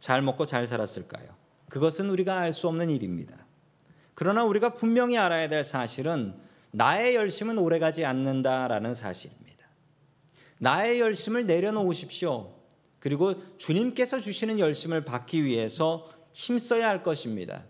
잘 0.00 0.20
먹고 0.20 0.44
잘 0.44 0.66
살았을까요? 0.66 1.28
그것은 1.68 2.10
우리가 2.10 2.38
알 2.38 2.52
수 2.52 2.66
없는 2.66 2.90
일입니다. 2.90 3.46
그러나 4.16 4.42
우리가 4.42 4.74
분명히 4.74 5.16
알아야 5.16 5.48
될 5.48 5.62
사실은 5.62 6.34
나의 6.72 7.14
열심은 7.14 7.56
오래가지 7.58 8.04
않는다라는 8.04 8.94
사실입니다. 8.94 9.64
나의 10.58 10.98
열심을 10.98 11.46
내려놓으십시오. 11.46 12.57
그리고 12.98 13.34
주님께서 13.58 14.20
주시는 14.20 14.58
열심을 14.58 15.04
받기 15.04 15.44
위해서 15.44 16.08
힘써야 16.32 16.88
할 16.88 17.02
것입니다. 17.02 17.64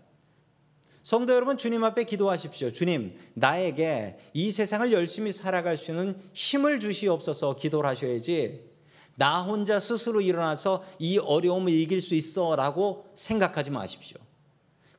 성도 1.03 1.33
여러분 1.33 1.57
주님 1.57 1.83
앞에 1.83 2.03
기도하십시오. 2.03 2.71
주님, 2.71 3.17
나에게 3.33 4.19
이 4.33 4.51
세상을 4.51 4.91
열심히 4.91 5.31
살아갈 5.31 5.77
수 5.77 5.91
있는 5.91 6.19
힘을 6.33 6.79
주시옵소서 6.79 7.55
기도를 7.55 7.89
하셔야지. 7.89 8.69
나 9.15 9.41
혼자 9.41 9.79
스스로 9.79 10.21
일어나서 10.21 10.83
이 10.99 11.17
어려움을 11.17 11.71
이길 11.73 11.99
수 11.99 12.15
있어라고 12.15 13.07
생각하지 13.13 13.71
마십시오. 13.71 14.17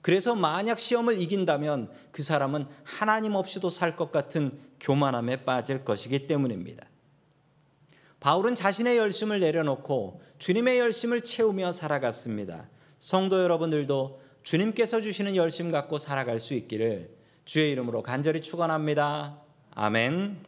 그래서 0.02 0.34
만약 0.34 0.78
시험을 0.78 1.18
이긴다면 1.18 1.90
그 2.10 2.22
사람은 2.22 2.66
하나님 2.84 3.34
없이도 3.34 3.70
살 3.70 3.96
것 3.96 4.10
같은 4.10 4.58
교만함에 4.80 5.44
빠질 5.44 5.84
것이기 5.84 6.26
때문입니다. 6.26 6.89
바울은 8.20 8.54
자신의 8.54 8.98
열심을 8.98 9.40
내려놓고 9.40 10.20
주님의 10.38 10.78
열심을 10.78 11.22
채우며 11.22 11.72
살아갔습니다. 11.72 12.68
성도 12.98 13.42
여러분들도 13.42 14.20
주님께서 14.42 15.00
주시는 15.00 15.36
열심 15.36 15.70
갖고 15.70 15.98
살아갈 15.98 16.38
수 16.38 16.54
있기를 16.54 17.16
주의 17.44 17.72
이름으로 17.72 18.02
간절히 18.02 18.40
축원합니다. 18.40 19.40
아멘. 19.72 20.44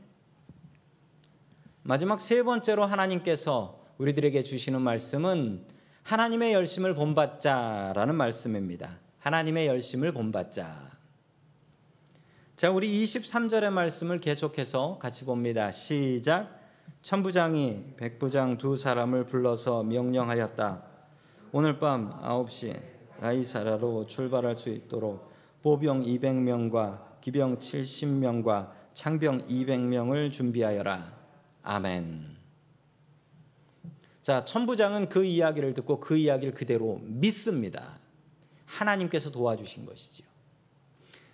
마지막 1.82 2.20
세 2.20 2.42
번째로 2.42 2.84
하나님께서 2.84 3.80
우리들에게 3.98 4.42
주시는 4.42 4.80
말씀은 4.80 5.66
하나님의 6.02 6.52
열심을 6.52 6.94
본받자라는 6.94 8.14
말씀입니다. 8.14 8.98
하나님의 9.18 9.66
열심을 9.66 10.12
본받자. 10.12 10.92
자, 12.56 12.70
우리 12.70 13.02
23절의 13.02 13.70
말씀을 13.70 14.18
계속해서 14.18 14.98
같이 15.00 15.24
봅니다. 15.24 15.72
시작. 15.72 16.61
천부장이 17.02 17.94
백부장 17.96 18.58
두 18.58 18.76
사람을 18.76 19.26
불러서 19.26 19.82
명령하였다. 19.82 20.84
오늘 21.50 21.80
밤 21.80 22.20
9시 22.22 22.80
가이사라로 23.20 24.06
출발할 24.06 24.56
수 24.56 24.70
있도록 24.70 25.32
보병 25.62 26.04
200명과 26.04 27.20
기병 27.20 27.58
70명과 27.58 28.70
창병 28.94 29.48
200명을 29.48 30.32
준비하여라. 30.32 31.12
아멘. 31.64 32.36
자, 34.22 34.44
천부장은 34.44 35.08
그 35.08 35.24
이야기를 35.24 35.74
듣고 35.74 35.98
그 35.98 36.16
이야기를 36.16 36.54
그대로 36.54 37.00
믿습니다. 37.02 37.98
하나님께서 38.66 39.32
도와주신 39.32 39.86
것이지요. 39.86 40.26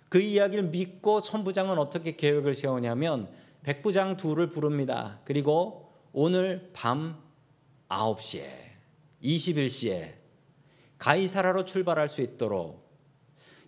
그 0.09 0.19
이야기를 0.19 0.63
믿고 0.65 1.21
천부장은 1.21 1.77
어떻게 1.77 2.15
계획을 2.15 2.55
세우냐면 2.55 3.29
백부장 3.63 4.17
둘을 4.17 4.49
부릅니다. 4.49 5.19
그리고 5.25 5.93
오늘 6.11 6.71
밤 6.73 7.21
9시에 7.89 8.45
21시에 9.23 10.13
가이사라로 10.97 11.65
출발할 11.65 12.07
수 12.07 12.21
있도록 12.21 12.89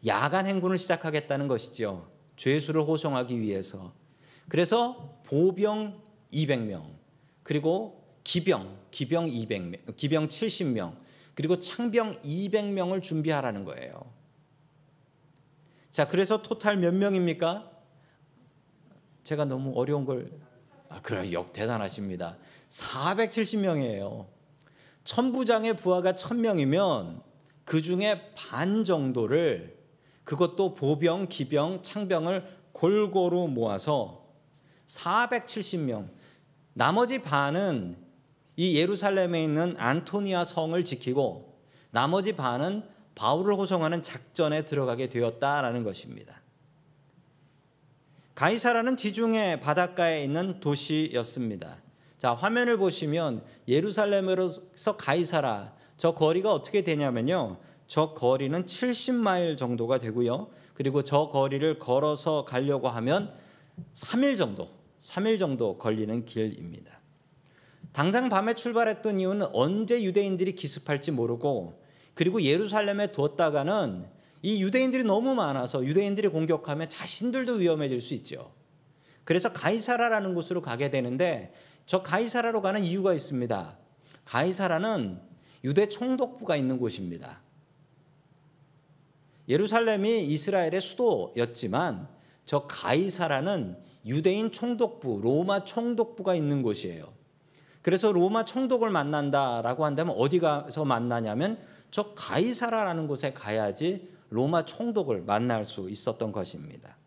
야간 0.06 0.46
행군을 0.46 0.78
시작하겠다는 0.78 1.48
것이죠. 1.48 2.10
죄수를 2.36 2.82
호송하기 2.82 3.40
위해서. 3.40 3.94
그래서 4.48 5.22
보병 5.26 6.02
200명, 6.34 6.96
그리고 7.44 8.04
기병, 8.24 8.78
기병 8.92 9.28
200명, 9.28 9.96
기병 9.96 10.28
70명, 10.28 10.96
그리고 11.36 11.60
창병 11.60 12.22
200명을 12.22 13.02
준비하라는 13.02 13.64
거예요. 13.64 14.12
자, 15.90 16.08
그래서 16.08 16.42
토탈 16.42 16.78
몇 16.78 16.94
명입니까? 16.94 17.71
제가 19.24 19.46
너무 19.46 19.74
어려운 19.76 20.06
걸 20.06 20.32
아, 20.90 21.00
그래 21.02 21.32
역 21.32 21.54
대단하십니다. 21.54 22.38
470명이에요. 22.70 24.28
천부장의 25.04 25.78
부하가 25.78 26.14
1000명이면 26.14 27.22
그 27.64 27.82
중에 27.82 28.34
반 28.36 28.84
정도를 28.84 29.80
그것도 30.24 30.76
보병, 30.76 31.28
기병, 31.28 31.82
창병을 31.84 32.46
골고루 32.74 33.48
모아서 33.48 34.26
470명. 34.86 36.10
나머지 36.74 37.22
반은 37.22 37.98
이 38.58 38.78
예루살렘에 38.78 39.44
있는 39.44 39.76
안토니아 39.78 40.44
성을 40.44 40.84
지키고 40.84 41.58
나머지 41.92 42.36
반은 42.36 42.84
바울을 43.16 43.56
호송하는 43.56 44.04
작전에 44.04 44.66
들어가게 44.66 45.10
되었다라는 45.10 45.84
것입니다. 45.84 46.41
가이사라는 48.36 48.98
지중해 48.98 49.60
바닷가에 49.60 50.24
있는 50.24 50.60
도시였습니다. 50.60 51.78
자, 52.18 52.34
화면을 52.34 52.78
보시면 52.78 53.44
예루살렘으로서 53.68 54.98
가이사라 54.98 55.74
저 55.98 56.14
거리가 56.14 56.52
어떻게 56.54 56.84
되냐면요. 56.84 57.58
저 57.88 58.14
거리는 58.14 58.66
70마일 58.66 59.58
정도가 59.58 60.00
되고요. 60.00 60.50
그리고 60.74 61.04
저 61.04 61.30
거리를 61.30 61.78
걸어서 61.78 62.46
가려고 62.46 62.88
하면 62.88 63.34
3일 63.94 64.38
정도, 64.38 64.70
3일 65.02 65.38
정도 65.38 65.78
걸리는 65.78 66.26
길입니다. 66.26 67.00
당장 67.92 68.30
밤에 68.30 68.54
출발했던 68.54 69.20
이유는 69.20 69.48
언제 69.54 70.02
유대인들이 70.02 70.56
기습할지 70.56 71.12
모르고 71.12 71.82
그리고 72.14 72.42
예루살렘에 72.42 73.12
두었다가는 73.12 74.06
이 74.42 74.64
유대인들이 74.64 75.04
너무 75.04 75.36
많아서 75.36 75.86
유대인들이 75.86 76.30
공격하면 76.30 76.90
자신들도 76.90 77.54
위험해질 77.54 78.02
수 78.02 78.14
있죠. 78.16 78.52
그래서 79.24 79.54
가이사라라는 79.54 80.34
곳으로 80.34 80.62
가게 80.62 80.90
되는데 80.90 81.54
저 81.86 82.02
가이사라로 82.02 82.62
가는 82.62 82.84
이유가 82.84 83.14
있습니다. 83.14 83.78
가이사라는 84.26 85.22
유대 85.64 85.88
총독부가 85.88 86.56
있는 86.56 86.80
곳입니다. 86.80 87.42
예루살렘이 89.48 90.26
이스라엘의 90.26 90.82
수도였지만 90.82 92.08
저 92.46 92.66
가이사라는 92.68 93.78
유대인 94.06 94.52
총독부, 94.52 95.22
로마 95.22 95.64
총독부가 95.64 96.34
있는 96.36 96.64
곳이에요. 96.64 97.14
그래서 97.82 98.12
로마 98.12 98.46
총독을 98.46 98.90
만난다라고 98.90 99.86
한다면 99.86 100.16
어디 100.18 100.40
가서 100.40 100.86
만나냐면 100.86 101.60
저 101.90 102.14
가이사라라는 102.14 103.08
곳에 103.08 103.34
가야지 103.34 104.10
로마 104.32 104.66
총독을 104.66 105.22
만날 105.22 105.66
수 105.66 105.90
있었던 105.90 106.32
것입니다. 106.32 106.98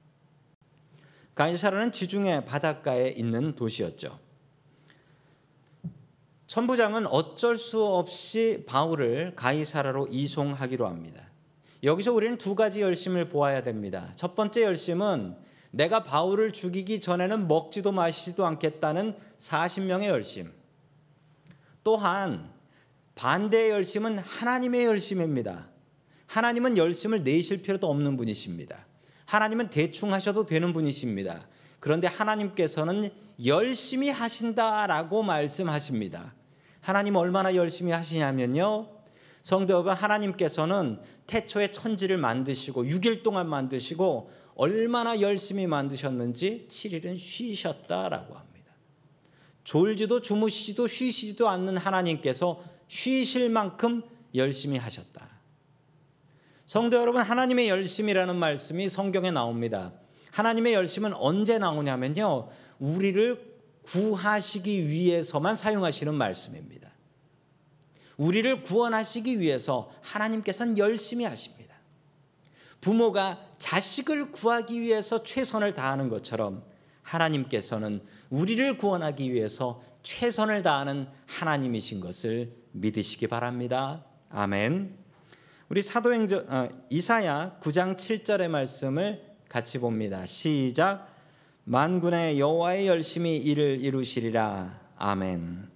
가이사라는 1.34 1.90
지중해 1.90 2.44
바닷가에 2.44 3.08
있는 3.08 3.56
도시였죠. 3.56 4.20
천부장은 6.46 7.06
어쩔 7.06 7.56
수 7.56 7.84
없이 7.84 8.64
바울을 8.68 9.34
가이사라로 9.34 10.08
이송하기로 10.08 10.87
합니다. 10.87 11.22
여기서 11.82 12.12
우리는 12.12 12.38
두 12.38 12.54
가지 12.54 12.82
열심을 12.82 13.30
보아야 13.30 13.62
됩니다. 13.62 14.12
첫 14.14 14.34
번째 14.34 14.62
열심은 14.62 15.37
내가 15.70 16.04
바울을 16.04 16.52
죽이기 16.52 17.00
전에는 17.00 17.48
먹지도 17.48 17.90
마시지도 17.90 18.46
않겠다는 18.46 19.16
40명의 19.38 20.04
열심. 20.04 20.52
또한 21.82 22.52
반대의 23.14 23.70
열심은 23.70 24.18
하나님의 24.18 24.84
열심입니다. 24.84 25.73
하나님은 26.34 26.76
열심을 26.76 27.22
내실 27.22 27.62
필요도 27.62 27.88
없는 27.88 28.16
분이십니다. 28.16 28.86
하나님은 29.24 29.70
대충 29.70 30.12
하셔도 30.12 30.44
되는 30.46 30.72
분이십니다. 30.72 31.46
그런데 31.78 32.08
하나님께서는 32.08 33.08
열심히 33.44 34.10
하신다라고 34.10 35.22
말씀하십니다. 35.22 36.34
하나님 36.80 37.14
얼마나 37.14 37.54
열심히 37.54 37.92
하시냐면요. 37.92 38.88
성도 39.42 39.74
여러분, 39.74 39.92
하나님께서는 39.92 40.98
태초에 41.28 41.70
천지를 41.70 42.18
만드시고 42.18 42.82
6일 42.82 43.22
동안 43.22 43.48
만드시고 43.48 44.28
얼마나 44.56 45.20
열심히 45.20 45.68
만드셨는지 45.68 46.66
7일은 46.68 47.16
쉬셨다라고 47.16 48.34
합니다. 48.34 48.72
졸지도 49.62 50.20
주무시지도 50.20 50.88
쉬시지도 50.88 51.48
않는 51.48 51.76
하나님께서 51.76 52.60
쉬실 52.88 53.50
만큼 53.50 54.02
열심히 54.34 54.78
하셨다. 54.78 55.33
성도 56.74 56.96
여러분, 56.96 57.22
하나님의 57.22 57.68
열심이라는 57.68 58.34
말씀이 58.34 58.88
성경에 58.88 59.30
나옵니다. 59.30 59.92
하나님의 60.32 60.74
열심은 60.74 61.14
언제 61.14 61.56
나오냐면요. 61.56 62.48
우리를 62.80 63.60
구하시기 63.84 64.88
위해서만 64.88 65.54
사용하시는 65.54 66.12
말씀입니다. 66.12 66.90
우리를 68.16 68.64
구원하시기 68.64 69.38
위해서 69.38 69.92
하나님께서는 70.00 70.76
열심히 70.76 71.24
하십니다. 71.26 71.76
부모가 72.80 73.38
자식을 73.58 74.32
구하기 74.32 74.80
위해서 74.80 75.22
최선을 75.22 75.76
다하는 75.76 76.08
것처럼 76.08 76.60
하나님께서는 77.02 78.02
우리를 78.30 78.78
구원하기 78.78 79.32
위해서 79.32 79.80
최선을 80.02 80.64
다하는 80.64 81.06
하나님이신 81.26 82.00
것을 82.00 82.52
믿으시기 82.72 83.28
바랍니다. 83.28 84.04
아멘. 84.28 85.03
우리 85.74 85.82
사도행전 85.82 86.46
어, 86.48 86.68
이사야 86.88 87.58
9장 87.60 87.96
7절의 87.96 88.46
말씀을 88.46 89.20
같이 89.48 89.80
봅니다. 89.80 90.24
시작. 90.24 91.12
만군의 91.64 92.38
여호와의 92.38 92.87
열심히 92.87 93.38
일을 93.38 93.80
이루시리라. 93.80 94.80
아멘. 94.96 95.68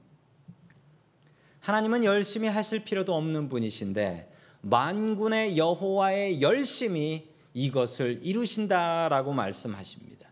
하나님은 1.58 2.04
열심히 2.04 2.46
하실 2.46 2.84
필요도 2.84 3.12
없는 3.12 3.48
분이신데 3.48 4.32
만군의 4.60 5.58
여호와의 5.58 6.42
열심히 6.42 7.32
이것을 7.52 8.20
이루신다라고 8.22 9.32
말씀하십니다. 9.32 10.28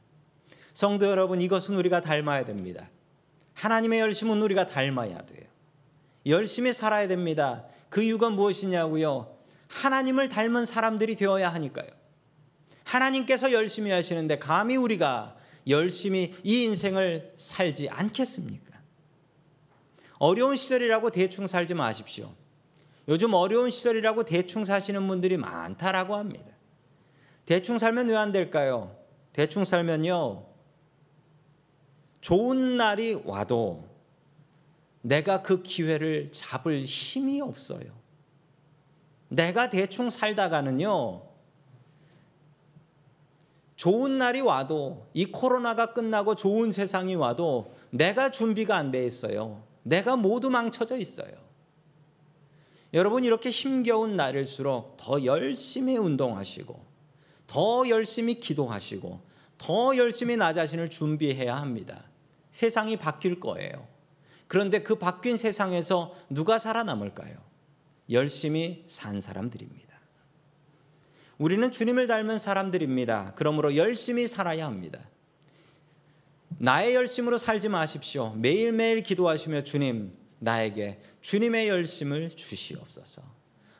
성도 0.75 1.07
여러분, 1.07 1.41
이것은 1.41 1.75
우리가 1.75 2.03
닮아야 2.03 2.45
됩니다. 2.45 2.89
하나님의 3.55 3.99
열심은 3.99 4.41
우리가 4.43 4.69
닮아야 4.69 5.27
돼요. 5.27 5.45
열심히 6.25 6.73
살아야 6.73 7.09
됩니다. 7.09 7.65
그 7.89 8.01
이유가 8.01 8.31
무엇이냐고요? 8.31 9.36
하나님을 9.69 10.29
닮은 10.29 10.65
사람들이 10.65 11.17
되어야 11.17 11.53
하니까요. 11.55 11.89
하나님께서 12.85 13.53
열심히 13.53 13.91
하시는데 13.91 14.39
감히 14.39 14.77
우리가 14.77 15.37
열심히 15.69 16.35
이 16.45 16.65
인생을 16.65 17.33
살지 17.37 17.89
않겠습니까? 17.89 18.79
어려운 20.19 20.57
시절이라고 20.57 21.11
대충 21.11 21.47
살지 21.47 21.75
마십시오. 21.75 22.33
요즘 23.09 23.35
어려운 23.35 23.71
시절이라고 23.71 24.25
대충 24.25 24.65
사시는 24.65 25.07
분들이 25.07 25.37
많다라고 25.37 26.17
합니다. 26.17 26.47
대충 27.45 27.79
살면 27.79 28.09
왜 28.09 28.17
안 28.17 28.33
될까요? 28.33 28.97
대충 29.33 29.65
살면요. 29.65 30.47
좋은 32.21 32.77
날이 32.77 33.15
와도 33.25 33.89
내가 35.03 35.43
그 35.43 35.63
기회를 35.63 36.33
잡을 36.33 36.83
힘이 36.83 37.41
없어요. 37.41 37.96
내가 39.29 39.71
대충 39.71 40.11
살다가는요, 40.11 41.23
좋은 43.77 44.19
날이 44.19 44.41
와도, 44.41 45.07
이 45.13 45.27
코로나가 45.27 45.93
끝나고 45.93 46.35
좋은 46.35 46.71
세상이 46.71 47.15
와도 47.15 47.75
내가 47.91 48.31
준비가 48.31 48.77
안 48.77 48.91
돼 48.91 49.05
있어요. 49.05 49.63
내가 49.83 50.17
모두 50.17 50.49
망쳐져 50.49 50.97
있어요. 50.97 51.33
여러분, 52.95 53.25
이렇게 53.25 53.51
힘겨운 53.51 54.17
날일수록 54.17 54.97
더 54.97 55.25
열심히 55.25 55.99
운동하시고, 55.99 56.85
더 57.47 57.89
열심히 57.89 58.41
기도하시고, 58.41 59.21
더 59.59 59.97
열심히 59.97 60.37
나 60.37 60.53
자신을 60.53 60.89
준비해야 60.89 61.57
합니다. 61.57 62.05
세상이 62.51 62.97
바뀔 62.97 63.41
거예요. 63.41 63.87
그런데 64.49 64.83
그 64.83 64.95
바뀐 64.95 65.37
세상에서 65.37 66.15
누가 66.31 66.59
살아남을까요? 66.59 67.37
열심히 68.11 68.83
산 68.87 69.21
사람들입니다. 69.21 69.97
우리는 71.39 71.71
주님을 71.71 72.07
닮은 72.07 72.39
사람들입니다. 72.39 73.35
그러므로 73.37 73.77
열심히 73.77 74.27
살아야 74.27 74.67
합니다. 74.67 75.01
나의 76.59 76.95
열심으로 76.95 77.37
살지 77.37 77.69
마십시오. 77.69 78.33
매일매일 78.37 79.03
기도하시며 79.03 79.63
주님, 79.63 80.13
나에게 80.39 81.01
주님의 81.21 81.69
열심을 81.69 82.31
주시옵소서. 82.31 83.23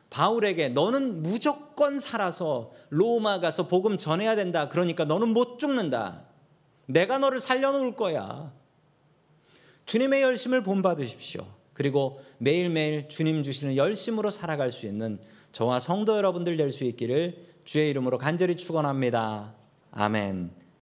바울에게 0.09 0.69
너는 0.69 1.23
무조건 1.23 1.99
살아서 1.99 2.71
로마 2.89 3.39
가서 3.39 3.67
복음 3.67 3.97
전해야 3.97 4.35
된다. 4.35 4.69
그러니까 4.69 5.05
너는 5.05 5.29
못 5.29 5.59
죽는다. 5.59 6.23
내가 6.85 7.17
너를 7.17 7.39
살려놓을 7.39 7.95
거야. 7.95 8.53
주님의 9.85 10.21
열심을 10.21 10.63
본받으십시오. 10.63 11.45
그리고 11.77 12.19
매일매일 12.39 13.07
주님 13.07 13.43
주시는 13.43 13.75
열심으로 13.75 14.31
살아갈 14.31 14.71
수 14.71 14.87
있는 14.87 15.19
저와 15.51 15.79
성도 15.79 16.17
여러분들 16.17 16.57
될 16.57 16.71
수 16.71 16.83
있기를 16.85 17.45
주의 17.65 17.91
이름으로 17.91 18.17
간절히 18.17 18.55
축원합니다. 18.57 19.53
아멘. 19.91 20.66